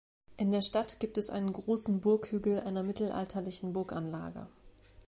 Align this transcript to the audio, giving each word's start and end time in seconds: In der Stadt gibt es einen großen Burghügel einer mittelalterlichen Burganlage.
In 0.35 0.51
der 0.51 0.63
Stadt 0.63 0.99
gibt 0.99 1.19
es 1.19 1.29
einen 1.29 1.53
großen 1.53 2.01
Burghügel 2.01 2.61
einer 2.61 2.81
mittelalterlichen 2.81 3.71
Burganlage. 3.71 4.47